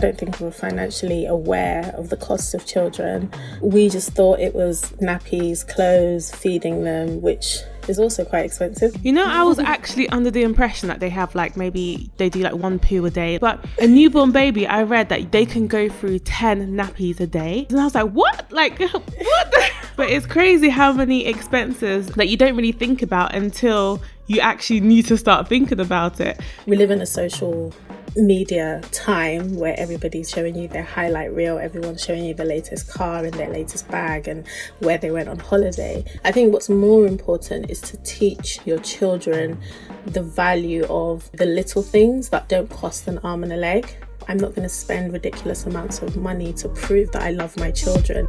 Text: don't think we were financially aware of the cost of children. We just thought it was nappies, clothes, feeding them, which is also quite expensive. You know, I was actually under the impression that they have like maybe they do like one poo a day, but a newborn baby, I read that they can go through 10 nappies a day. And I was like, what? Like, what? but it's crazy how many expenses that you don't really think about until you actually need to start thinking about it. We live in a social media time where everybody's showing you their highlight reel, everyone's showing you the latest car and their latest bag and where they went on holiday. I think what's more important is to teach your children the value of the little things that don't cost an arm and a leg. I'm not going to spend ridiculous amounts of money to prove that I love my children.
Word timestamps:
don't 0.00 0.18
think 0.18 0.40
we 0.40 0.46
were 0.46 0.52
financially 0.52 1.26
aware 1.26 1.92
of 1.96 2.08
the 2.08 2.16
cost 2.16 2.54
of 2.54 2.66
children. 2.66 3.30
We 3.60 3.88
just 3.88 4.10
thought 4.10 4.40
it 4.40 4.54
was 4.54 4.82
nappies, 5.02 5.66
clothes, 5.68 6.34
feeding 6.34 6.84
them, 6.84 7.20
which 7.20 7.58
is 7.88 7.98
also 7.98 8.24
quite 8.24 8.44
expensive. 8.44 8.94
You 9.04 9.12
know, 9.12 9.26
I 9.26 9.42
was 9.42 9.58
actually 9.58 10.08
under 10.08 10.30
the 10.30 10.42
impression 10.42 10.88
that 10.88 11.00
they 11.00 11.10
have 11.10 11.34
like 11.34 11.56
maybe 11.56 12.10
they 12.16 12.28
do 12.28 12.40
like 12.40 12.54
one 12.54 12.78
poo 12.78 13.04
a 13.04 13.10
day, 13.10 13.38
but 13.38 13.64
a 13.80 13.86
newborn 13.86 14.32
baby, 14.32 14.66
I 14.66 14.82
read 14.82 15.08
that 15.08 15.32
they 15.32 15.44
can 15.44 15.66
go 15.66 15.88
through 15.88 16.20
10 16.20 16.74
nappies 16.74 17.20
a 17.20 17.26
day. 17.26 17.66
And 17.68 17.80
I 17.80 17.84
was 17.84 17.94
like, 17.94 18.10
what? 18.10 18.50
Like, 18.52 18.78
what? 18.92 19.72
but 19.96 20.10
it's 20.10 20.26
crazy 20.26 20.68
how 20.68 20.92
many 20.92 21.26
expenses 21.26 22.06
that 22.08 22.28
you 22.28 22.36
don't 22.36 22.56
really 22.56 22.72
think 22.72 23.02
about 23.02 23.34
until 23.34 24.00
you 24.26 24.40
actually 24.40 24.80
need 24.80 25.06
to 25.06 25.16
start 25.16 25.48
thinking 25.48 25.80
about 25.80 26.20
it. 26.20 26.40
We 26.66 26.76
live 26.76 26.90
in 26.90 27.00
a 27.00 27.06
social 27.06 27.74
media 28.16 28.80
time 28.92 29.56
where 29.56 29.74
everybody's 29.78 30.30
showing 30.30 30.54
you 30.54 30.68
their 30.68 30.82
highlight 30.82 31.32
reel, 31.34 31.58
everyone's 31.58 32.04
showing 32.04 32.24
you 32.24 32.34
the 32.34 32.44
latest 32.44 32.88
car 32.88 33.24
and 33.24 33.34
their 33.34 33.50
latest 33.50 33.88
bag 33.88 34.28
and 34.28 34.46
where 34.80 34.98
they 34.98 35.10
went 35.10 35.28
on 35.28 35.38
holiday. 35.38 36.04
I 36.24 36.32
think 36.32 36.52
what's 36.52 36.68
more 36.68 37.06
important 37.06 37.70
is 37.70 37.80
to 37.82 37.96
teach 37.98 38.58
your 38.64 38.78
children 38.78 39.60
the 40.06 40.22
value 40.22 40.84
of 40.88 41.30
the 41.32 41.46
little 41.46 41.82
things 41.82 42.28
that 42.30 42.48
don't 42.48 42.68
cost 42.70 43.08
an 43.08 43.18
arm 43.18 43.42
and 43.42 43.52
a 43.52 43.56
leg. 43.56 43.96
I'm 44.28 44.36
not 44.36 44.54
going 44.54 44.68
to 44.68 44.74
spend 44.74 45.12
ridiculous 45.12 45.66
amounts 45.66 46.02
of 46.02 46.16
money 46.16 46.52
to 46.54 46.68
prove 46.68 47.10
that 47.12 47.22
I 47.22 47.30
love 47.30 47.56
my 47.56 47.70
children. 47.70 48.28